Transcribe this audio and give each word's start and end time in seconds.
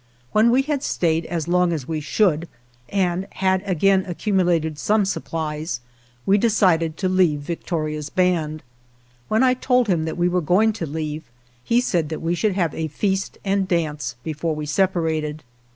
When 0.31 0.49
we 0.49 0.63
had 0.63 0.81
stayed 0.81 1.27
as 1.27 1.47
long 1.47 1.71
as 1.71 1.87
we 1.87 1.99
should, 2.01 2.49
and 2.89 3.27
had 3.33 3.61
again 3.67 4.03
accumulated 4.07 4.79
some 4.79 5.05
supplies, 5.05 5.79
we 6.25 6.39
de 6.39 6.49
cided 6.49 6.97
to 6.97 7.07
leave 7.07 7.41
Victoria's 7.41 8.09
band. 8.09 8.63
When 9.27 9.43
I 9.43 9.53
told 9.53 9.87
him 9.89 10.05
that 10.05 10.17
we 10.17 10.27
were 10.27 10.41
going 10.41 10.73
to 10.73 10.87
leave 10.87 11.29
he 11.63 11.79
said 11.81 12.09
that 12.09 12.19
we 12.19 12.33
should 12.33 12.53
have 12.53 12.73
a 12.73 12.87
feast 12.87 13.37
and 13.45 13.67
dance 13.67 14.15
before 14.23 14.55
we 14.55 14.65
separated. 14.65 15.43